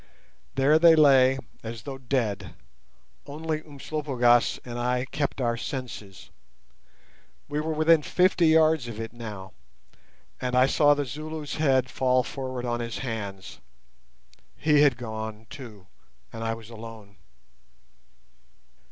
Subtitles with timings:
[0.55, 2.55] There they lay as though dead;
[3.27, 6.31] only Umslopogaas and I kept our senses.
[7.47, 9.53] We were within fifty yards of it now,
[10.41, 13.59] and I saw the Zulu's head fall forward on his hands.
[14.57, 15.85] He had gone too,
[16.33, 17.17] and I was alone.